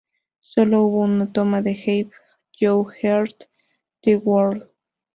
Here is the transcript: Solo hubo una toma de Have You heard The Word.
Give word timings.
Solo 0.39 0.81
hubo 0.81 1.01
una 1.01 1.31
toma 1.31 1.61
de 1.61 1.73
Have 1.73 2.09
You 2.59 2.87
heard 3.03 3.35
The 4.01 4.15
Word. 4.15 4.67